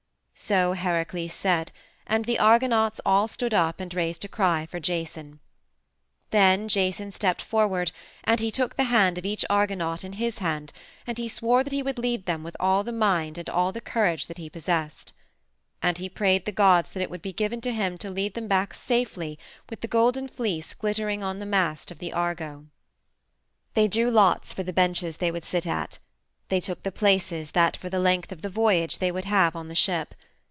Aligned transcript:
So 0.33 0.73
Heracles 0.73 1.31
said, 1.33 1.71
and 2.07 2.25
the 2.25 2.39
Argonauts 2.39 2.99
all 3.05 3.27
stood 3.27 3.53
up 3.53 3.79
and 3.79 3.93
raised 3.93 4.25
a 4.25 4.27
cry 4.27 4.65
for 4.69 4.79
Jason. 4.79 5.39
Then 6.31 6.67
Jason 6.67 7.11
stepped 7.11 7.43
forward, 7.43 7.91
and 8.23 8.39
he 8.39 8.49
took 8.49 8.75
the 8.75 8.85
hand 8.85 9.19
of 9.19 9.25
each 9.25 9.45
Argonaut 9.51 10.03
in 10.03 10.13
his 10.13 10.39
hand, 10.39 10.73
and 11.05 11.19
he 11.19 11.29
swore 11.29 11.63
that 11.63 11.71
he 11.71 11.83
would 11.83 11.99
lead 11.99 12.25
them 12.25 12.43
with 12.43 12.57
all 12.59 12.83
the 12.83 12.91
mind 12.91 13.37
and 13.37 13.51
all 13.51 13.71
the 13.71 13.79
courage 13.79 14.25
that 14.25 14.39
he 14.39 14.49
possessed. 14.49 15.13
And 15.79 15.99
he 15.99 16.09
prayed 16.09 16.45
the 16.45 16.51
gods 16.51 16.89
that 16.91 17.03
it 17.03 17.11
would 17.11 17.21
be 17.21 17.31
given 17.31 17.61
to 17.61 17.71
him 17.71 17.97
to 17.99 18.09
lead 18.09 18.33
them 18.33 18.47
back 18.47 18.73
safely 18.73 19.37
with 19.69 19.81
the 19.81 19.87
Golden 19.87 20.27
Fleece 20.27 20.73
glittering 20.73 21.23
on 21.23 21.37
the 21.37 21.45
mast 21.45 21.91
of 21.91 21.99
the 21.99 22.11
Argo. 22.11 22.65
They 23.75 23.87
drew 23.87 24.09
lots 24.09 24.53
for 24.53 24.63
the 24.63 24.73
benches 24.73 25.17
they 25.17 25.31
would 25.31 25.45
sit 25.45 25.67
at; 25.67 25.99
they 26.49 26.59
took 26.59 26.81
the 26.81 26.91
places 26.91 27.51
that 27.51 27.77
for 27.77 27.89
the 27.89 27.99
length 27.99 28.31
of 28.33 28.41
the 28.41 28.49
voyage 28.49 28.97
they 28.97 29.11
would 29.13 29.25
have 29.25 29.55
on 29.55 29.67
the 29.67 29.75
ship. 29.75 30.15